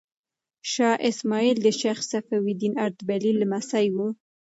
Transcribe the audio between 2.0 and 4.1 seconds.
صفي الدین اردبیلي لمسی و.